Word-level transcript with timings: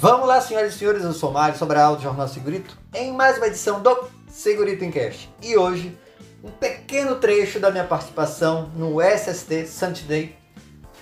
Vamos 0.00 0.26
lá, 0.26 0.40
senhoras 0.40 0.74
e 0.74 0.78
senhores, 0.78 1.04
eu 1.04 1.12
sou 1.12 1.30
Mário 1.30 1.58
Sobral 1.58 1.94
do 1.94 2.02
Jornal 2.02 2.26
Segurito, 2.26 2.74
em 2.94 3.12
mais 3.12 3.36
uma 3.36 3.48
edição 3.48 3.82
do 3.82 4.08
Segurito 4.30 4.82
em 4.82 4.90
Cash. 4.90 5.28
E 5.42 5.58
hoje, 5.58 5.94
um 6.42 6.48
pequeno 6.50 7.16
trecho 7.16 7.60
da 7.60 7.70
minha 7.70 7.84
participação 7.84 8.70
no 8.74 8.98
SST 9.02 9.66
Sunday, 9.66 10.34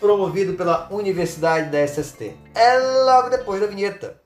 promovido 0.00 0.54
pela 0.54 0.88
Universidade 0.90 1.70
da 1.70 1.78
SST. 1.86 2.34
É 2.56 2.78
logo 3.04 3.28
depois 3.28 3.60
da 3.60 3.68
vinheta. 3.68 4.20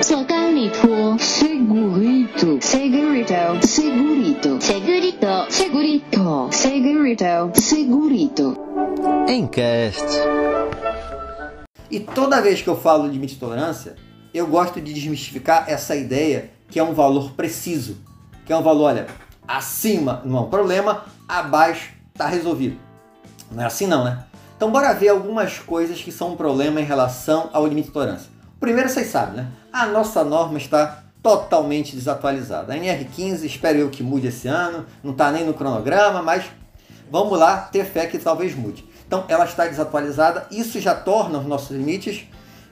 Segurito, 0.00 1.18
segurito, 1.18 2.58
segurito, 2.62 3.66
segurito, 3.66 4.58
segurito, 4.62 5.28
segurito, 5.50 6.48
segurito, 6.50 7.60
segurito. 7.60 8.56
Encast. 9.28 10.71
E 11.92 12.00
toda 12.00 12.40
vez 12.40 12.62
que 12.62 12.68
eu 12.68 12.76
falo 12.80 13.06
de 13.06 13.10
limite 13.10 13.34
de 13.34 13.40
tolerância, 13.40 13.96
eu 14.32 14.46
gosto 14.46 14.80
de 14.80 14.94
desmistificar 14.94 15.66
essa 15.68 15.94
ideia 15.94 16.50
que 16.70 16.78
é 16.78 16.82
um 16.82 16.94
valor 16.94 17.32
preciso, 17.32 17.98
que 18.46 18.52
é 18.52 18.56
um 18.56 18.62
valor, 18.62 18.84
olha, 18.84 19.06
acima 19.46 20.22
não 20.24 20.38
é 20.38 20.40
um 20.40 20.48
problema, 20.48 21.04
abaixo 21.28 21.92
está 22.10 22.26
resolvido. 22.26 22.78
Não 23.50 23.62
é 23.62 23.66
assim 23.66 23.86
não, 23.86 24.04
né? 24.04 24.24
Então 24.56 24.72
bora 24.72 24.94
ver 24.94 25.10
algumas 25.10 25.58
coisas 25.58 26.00
que 26.00 26.10
são 26.10 26.32
um 26.32 26.36
problema 26.36 26.80
em 26.80 26.84
relação 26.84 27.50
ao 27.52 27.66
limite 27.66 27.88
de 27.88 27.92
tolerância. 27.92 28.30
Primeiro 28.58 28.88
vocês 28.88 29.08
sabem, 29.08 29.34
né? 29.34 29.48
A 29.70 29.84
nossa 29.84 30.24
norma 30.24 30.56
está 30.56 31.02
totalmente 31.22 31.94
desatualizada. 31.94 32.72
A 32.72 32.76
NR15, 32.78 33.44
espero 33.44 33.78
eu 33.78 33.90
que 33.90 34.02
mude 34.02 34.28
esse 34.28 34.48
ano, 34.48 34.86
não 35.04 35.12
está 35.12 35.30
nem 35.30 35.44
no 35.44 35.52
cronograma, 35.52 36.22
mas 36.22 36.46
vamos 37.10 37.38
lá 37.38 37.58
ter 37.58 37.84
fé 37.84 38.06
que 38.06 38.18
talvez 38.18 38.54
mude. 38.54 38.90
Então 39.12 39.26
ela 39.28 39.44
está 39.44 39.66
desatualizada, 39.66 40.46
isso 40.50 40.80
já 40.80 40.94
torna 40.94 41.38
os 41.38 41.44
nossos 41.44 41.76
limites 41.76 42.26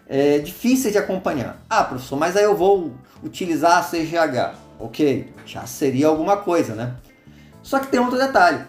é, 0.08 0.38
difíceis 0.38 0.90
de 0.90 0.98
acompanhar. 0.98 1.58
Ah, 1.68 1.84
professor, 1.84 2.16
mas 2.16 2.34
aí 2.34 2.44
eu 2.44 2.56
vou 2.56 2.94
utilizar 3.22 3.76
a 3.76 3.82
CGH. 3.82 4.54
Ok, 4.78 5.30
já 5.44 5.66
seria 5.66 6.06
alguma 6.06 6.38
coisa, 6.38 6.74
né? 6.74 6.94
Só 7.62 7.78
que 7.78 7.88
tem 7.88 8.00
outro 8.00 8.16
detalhe. 8.16 8.64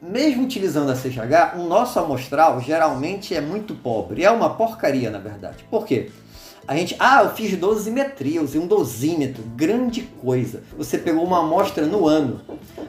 Mesmo 0.00 0.44
utilizando 0.44 0.90
a 0.90 0.94
CGH, 0.94 1.58
o 1.58 1.64
nosso 1.64 1.98
amostral 1.98 2.58
geralmente 2.62 3.34
é 3.34 3.40
muito 3.42 3.74
pobre. 3.74 4.24
É 4.24 4.30
uma 4.30 4.54
porcaria, 4.54 5.10
na 5.10 5.18
verdade. 5.18 5.62
Por 5.70 5.84
quê? 5.84 6.10
A 6.66 6.74
gente, 6.74 6.96
ah, 6.98 7.22
eu 7.22 7.30
fiz 7.34 7.54
dosimetria, 7.58 8.42
usei 8.42 8.58
um 8.58 8.66
dosímetro, 8.66 9.42
grande 9.54 10.02
coisa. 10.22 10.62
Você 10.78 10.96
pegou 10.96 11.22
uma 11.22 11.40
amostra 11.40 11.84
no 11.84 12.06
ano. 12.06 12.40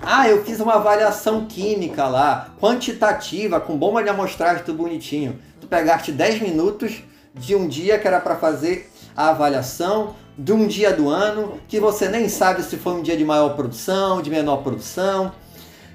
Ah, 0.02 0.30
eu 0.30 0.46
fiz 0.46 0.62
uma 0.62 0.76
avaliação 0.76 1.46
química 1.46 2.08
lá, 2.08 2.54
quantitativa, 2.62 3.60
com 3.60 3.78
bomba 3.78 4.02
de 4.02 4.08
amostragem, 4.08 4.64
tudo 4.64 4.78
bonitinho. 4.78 5.40
Tu 5.60 5.68
pegaste 5.68 6.14
10 6.14 6.42
minutos 6.42 7.04
de 7.34 7.54
um 7.54 7.68
dia 7.68 8.00
que 8.00 8.08
era 8.08 8.22
para 8.22 8.38
fazer 8.38 8.90
a 9.16 9.32
avaliação, 9.32 10.16
de 10.38 10.54
um 10.54 10.68
dia 10.68 10.94
do 10.94 11.10
ano, 11.10 11.60
que 11.68 11.78
você 11.78 12.08
nem 12.08 12.30
sabe 12.30 12.64
se 12.64 12.78
foi 12.78 12.94
um 12.94 13.02
dia 13.02 13.18
de 13.18 13.26
maior 13.26 13.58
produção, 13.58 14.22
de 14.22 14.30
menor 14.30 14.58
produção. 14.58 15.34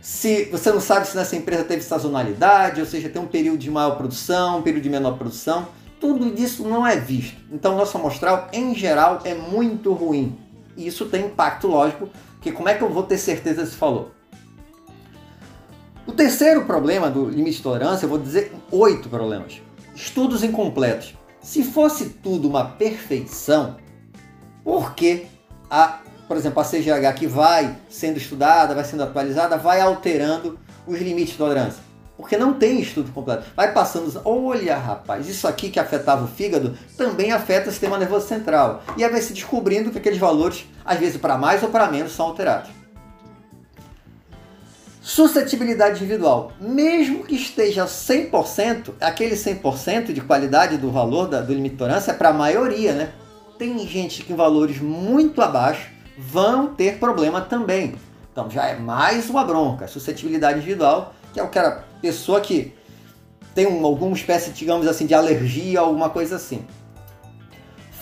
Se 0.03 0.45
você 0.47 0.71
não 0.71 0.81
sabe 0.81 1.07
se 1.07 1.17
nessa 1.17 1.35
empresa 1.35 1.65
teve 1.65 1.83
sazonalidade, 1.83 2.81
ou 2.81 2.87
seja, 2.87 3.09
tem 3.09 3.21
um 3.23 3.27
período 3.27 3.59
de 3.59 3.71
maior 3.71 3.97
produção, 3.97 4.59
um 4.59 4.63
período 4.63 4.83
de 4.83 4.91
menor 4.91 5.17
produção 5.17 5.80
tudo 6.01 6.35
isso 6.41 6.67
não 6.67 6.87
é 6.87 6.97
visto. 6.97 7.39
Então, 7.53 7.77
nosso 7.77 7.99
amostral, 7.99 8.49
em 8.53 8.75
geral, 8.75 9.21
é 9.25 9.35
muito 9.35 9.93
ruim. 9.93 10.37
E 10.77 10.87
isso 10.87 11.07
tem 11.07 11.27
impacto 11.27 11.69
lógico, 11.69 12.09
que 12.41 12.51
como 12.51 12.69
é 12.69 12.75
que 12.75 12.83
eu 12.83 12.89
vou 12.89 13.03
ter 13.03 13.19
certeza 13.19 13.67
se 13.67 13.77
falou? 13.77 14.11
O 16.07 16.13
terceiro 16.13 16.65
problema 16.65 17.11
do 17.11 17.29
limite 17.29 17.59
de 17.59 17.63
tolerância, 17.63 18.07
eu 18.07 18.09
vou 18.09 18.19
dizer 18.19 18.53
oito 18.71 19.09
problemas. 19.09 19.61
Estudos 19.95 20.43
incompletos. 20.43 21.15
Se 21.43 21.63
fosse 21.63 22.09
tudo 22.09 22.49
uma 22.49 22.65
perfeição, 22.65 23.77
por 24.65 24.95
que 24.95 25.27
a, 25.71 26.01
por 26.27 26.37
exemplo, 26.37 26.61
a 26.61 26.65
CGH 26.65 27.15
que 27.17 27.27
vai 27.27 27.77
sendo 27.89 28.17
estudada, 28.17 28.75
vai 28.75 28.85
sendo 28.85 29.03
atualizada, 29.03 29.59
vai 29.59 29.81
alterando 29.81 30.59
os 30.87 30.99
limites 30.99 31.33
de 31.33 31.39
tolerância? 31.39 31.90
Porque 32.21 32.37
não 32.37 32.53
tem 32.53 32.81
estudo 32.81 33.11
completo. 33.13 33.45
Vai 33.57 33.73
passando, 33.73 34.21
olha 34.27 34.77
rapaz, 34.77 35.27
isso 35.27 35.49
aqui 35.49 35.71
que 35.71 35.81
afetava 35.81 36.25
o 36.25 36.29
fígado 36.29 36.77
também 36.97 37.33
afeta 37.33 37.69
o 37.69 37.73
sistema 37.73 37.97
nervoso 37.97 38.29
central. 38.29 38.83
E 38.97 39.03
aí 39.03 39.11
vai 39.11 39.23
se 39.23 39.33
descobrindo 39.33 39.91
que 39.91 39.97
aqueles 39.97 40.19
valores, 40.19 40.67
às 40.85 40.99
vezes 40.99 41.17
para 41.17 41.39
mais 41.39 41.63
ou 41.63 41.71
para 41.71 41.91
menos, 41.91 42.13
são 42.13 42.27
alterados. 42.27 42.71
Suscetibilidade 45.01 45.97
individual. 45.97 46.53
Mesmo 46.61 47.25
que 47.25 47.35
esteja 47.35 47.87
100%, 47.87 48.93
aquele 49.01 49.35
100% 49.35 50.13
de 50.13 50.21
qualidade 50.21 50.77
do 50.77 50.91
valor 50.91 51.27
da, 51.27 51.41
do 51.41 51.55
limite 51.55 51.73
de 51.73 51.79
tolerância 51.79 52.11
é 52.11 52.15
para 52.15 52.29
a 52.29 52.35
maioria, 52.35 52.93
né? 52.93 53.13
Tem 53.59 53.79
gente 53.89 54.23
que 54.23 54.35
valores 54.35 54.79
muito 54.79 55.41
abaixo 55.41 55.89
vão 56.19 56.67
ter 56.67 56.99
problema 56.99 57.41
também. 57.41 57.95
Então 58.31 58.51
já 58.51 58.67
é 58.67 58.79
mais 58.79 59.31
uma 59.31 59.43
bronca. 59.43 59.89
Suscetibilidade 59.89 60.59
individual 60.59 61.15
que 61.33 61.41
é 61.41 61.43
aquela 61.43 61.85
pessoa 62.01 62.41
que 62.41 62.75
tem 63.55 63.67
um, 63.67 63.85
alguma 63.85 64.15
espécie, 64.15 64.51
digamos 64.51 64.87
assim, 64.87 65.07
de 65.07 65.15
alergia, 65.15 65.81
alguma 65.81 66.11
coisa 66.11 66.37
assim. 66.37 66.65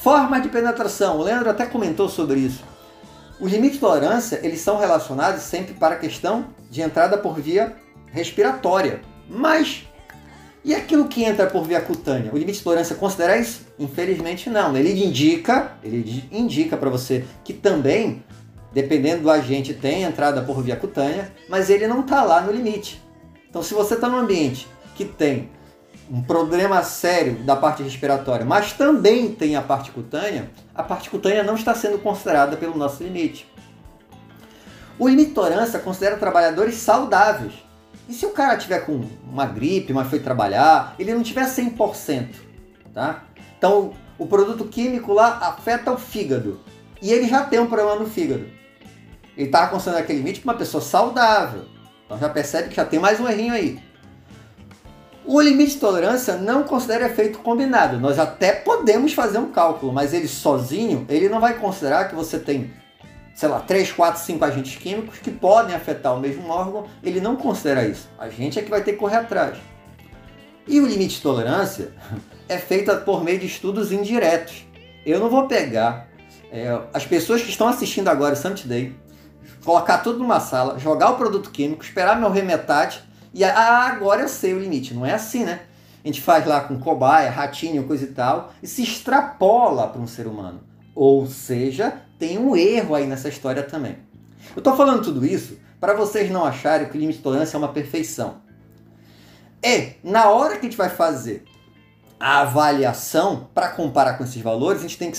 Forma 0.00 0.41
de 0.41 0.49
penetração. 0.49 1.19
O 1.19 1.22
Leandro 1.22 1.50
até 1.50 1.67
comentou 1.67 2.09
sobre 2.09 2.41
isso. 2.41 2.62
Os 3.41 3.53
limites 3.53 3.75
de 3.75 3.81
tolerância, 3.81 4.41
eles 4.43 4.61
são 4.61 4.78
relacionados 4.78 5.43
sempre 5.43 5.75
para 5.75 5.94
a 5.94 5.99
questão 5.99 6.47
de 6.71 6.83
entrada 6.83 7.17
por 7.17 7.38
via 7.41 7.77
respiratória. 8.12 9.00
Mas 9.28 9.88
e 10.65 10.75
aquilo 10.75 11.09
que 11.09 11.25
entra 11.25 11.47
por 11.47 11.65
via 11.65 11.81
cutânea? 11.81 12.33
O 12.33 12.37
limite 12.37 12.59
de 12.59 12.65
tolerância 12.65 12.97
considera 12.97 13.38
isso? 13.38 13.62
Infelizmente 13.78 14.50
não. 14.50 14.77
Ele 14.77 15.05
indica, 15.05 15.72
ele 15.83 16.25
indica 16.31 16.77
para 16.77 16.91
você 16.91 17.25
que 17.44 17.53
também, 17.53 18.22
dependendo 18.72 19.22
do 19.22 19.31
agente, 19.31 19.72
tem 19.72 20.03
entrada 20.03 20.43
por 20.43 20.62
via 20.62 20.77
cutânea, 20.77 21.33
mas 21.49 21.71
ele 21.71 21.87
não 21.87 22.00
está 22.00 22.22
lá 22.22 22.41
no 22.41 22.53
limite. 22.53 23.00
Então, 23.49 23.63
se 23.63 23.75
você 23.75 23.95
está 23.95 24.09
num 24.09 24.19
ambiente 24.19 24.69
que 24.95 25.05
tem 25.05 25.51
um 26.11 26.23
problema 26.23 26.83
sério 26.83 27.35
da 27.45 27.55
parte 27.55 27.83
respiratória, 27.83 28.45
mas 28.45 28.73
também 28.73 29.33
tem 29.33 29.57
a 29.57 29.63
parte 29.63 29.91
cutânea, 29.91 30.51
a 30.75 30.83
parte 30.83 31.11
cutânea 31.11 31.43
não 31.43 31.55
está 31.55 31.75
sendo 31.75 31.99
considerada 31.99 32.57
pelo 32.57 32.77
nosso 32.77 33.03
limite. 33.03 33.47
O 34.99 35.09
limite 35.09 35.29
de 35.29 35.35
tolerância 35.35 35.79
considera 35.79 36.17
trabalhadores 36.17 36.75
saudáveis. 36.77 37.53
E 38.09 38.15
se 38.15 38.25
o 38.27 38.31
cara 38.31 38.57
tiver 38.57 38.81
com 38.81 39.05
uma 39.31 39.47
gripe, 39.47 39.93
mas 39.93 40.09
foi 40.09 40.19
trabalhar, 40.19 40.95
ele 40.99 41.15
não 41.15 41.23
tiver 41.23 41.47
100%, 41.47 42.29
tá? 42.95 43.25
Então, 43.57 43.93
o 44.19 44.27
produto 44.27 44.65
químico 44.65 45.13
lá 45.13 45.39
afeta 45.39 45.93
o 45.93 45.99
fígado. 45.99 46.59
E 47.01 47.13
ele 47.13 47.29
já 47.29 47.45
tem 47.45 47.61
um 47.61 47.67
problema 47.67 47.97
no 47.97 48.07
fígado. 48.07 48.47
Ele 49.37 49.47
está 49.47 49.69
considerando 49.69 50.03
aquele 50.03 50.19
limite 50.19 50.41
para 50.41 50.53
uma 50.53 50.59
pessoa 50.59 50.83
saudável. 50.83 51.67
Então 52.09 52.19
já 52.19 52.31
percebe 52.31 52.71
que 52.71 52.77
já 52.77 52.87
tem 52.87 52.99
mais 52.99 53.21
um 53.21 53.29
errinho 53.29 53.53
aí. 53.53 53.79
O 55.27 55.39
limite 55.43 55.73
de 55.73 55.81
tolerância 55.81 56.37
não 56.37 56.63
considera 56.63 57.05
efeito 57.05 57.41
combinado. 57.41 58.01
Nós 58.01 58.19
até 58.19 58.51
podemos 58.51 59.13
fazer 59.13 59.37
um 59.37 59.53
cálculo, 59.53 59.93
mas 59.93 60.15
ele 60.15 60.27
sozinho, 60.27 61.05
ele 61.07 61.29
não 61.29 61.39
vai 61.39 61.59
considerar 61.59 62.09
que 62.09 62.15
você 62.15 62.39
tem, 62.39 62.71
sei 63.35 63.51
lá, 63.51 63.61
3, 63.61 63.93
4, 63.93 64.23
5 64.23 64.43
agentes 64.43 64.77
químicos 64.77 65.19
que 65.19 65.31
podem 65.31 65.77
afetar 65.77 66.17
o 66.17 66.19
mesmo 66.19 66.49
órgão. 66.49 66.87
Ele 67.03 67.21
não 67.21 67.37
considera 67.37 67.87
isso. 67.87 68.09
A 68.19 68.31
gente 68.31 68.59
é 68.59 68.63
que 68.63 68.71
vai 68.71 68.83
ter 68.83 68.93
que 68.93 68.99
correr 68.99 69.17
atrás. 69.17 69.59
E 70.67 70.81
o 70.81 70.87
limite 70.87 71.17
de 71.17 71.21
tolerância 71.21 71.93
é 72.49 72.57
feito 72.57 72.97
por 73.03 73.23
meio 73.23 73.39
de 73.39 73.47
estudos 73.47 73.93
indiretos. 73.93 74.67
Eu 75.05 75.21
não 75.21 75.29
vou 75.29 75.47
pegar 75.47 76.09
é, 76.51 76.81
as 76.95 77.05
pessoas 77.05 77.43
que 77.43 77.51
estão 77.51 77.69
assistindo 77.69 78.09
agora 78.09 78.33
o 78.33 78.37
Summit 78.37 78.67
colocar 79.65 79.99
tudo 79.99 80.19
numa 80.19 80.41
sala, 80.41 80.79
jogar 80.79 81.11
o 81.11 81.17
produto 81.17 81.51
químico, 81.51 81.85
esperar 81.85 82.19
meu 82.19 82.31
remetade 82.31 83.03
e 83.33 83.45
ah, 83.45 83.87
agora 83.87 84.23
eu 84.23 84.29
sei 84.29 84.55
o 84.55 84.59
limite. 84.59 84.95
Não 84.95 85.05
é 85.05 85.15
assim, 85.15 85.45
né? 85.45 85.61
A 86.03 86.07
gente 86.07 86.21
faz 86.21 86.47
lá 86.47 86.61
com 86.61 86.79
cobaia, 86.79 87.31
ratinho, 87.31 87.85
coisa 87.85 88.05
e 88.05 88.09
tal, 88.09 88.53
e 88.63 88.67
se 88.67 88.83
extrapola 88.83 89.89
para 89.89 90.00
um 90.00 90.06
ser 90.06 90.27
humano. 90.27 90.61
Ou 90.95 91.27
seja, 91.27 92.03
tem 92.19 92.39
um 92.39 92.56
erro 92.56 92.95
aí 92.95 93.06
nessa 93.06 93.29
história 93.29 93.62
também. 93.62 93.99
Eu 94.55 94.61
estou 94.61 94.77
falando 94.77 95.03
tudo 95.03 95.25
isso 95.25 95.59
para 95.81 95.94
vocês 95.94 96.31
não 96.31 96.44
acharem 96.44 96.89
que 96.89 96.97
o 96.97 97.01
limite 97.01 97.19
de 97.19 97.25
tolerância 97.25 97.56
é 97.56 97.59
uma 97.59 97.69
perfeição. 97.69 98.43
E, 99.62 99.93
na 100.03 100.29
hora 100.31 100.55
que 100.55 100.67
a 100.67 100.69
gente 100.71 100.77
vai 100.77 100.89
fazer 100.89 101.44
a 102.19 102.41
avaliação 102.41 103.49
para 103.55 103.69
comparar 103.69 104.15
com 104.15 104.25
esses 104.25 104.41
valores, 104.43 104.81
a 104.81 104.83
gente 104.83 104.99
tem 104.99 105.11
que 105.11 105.19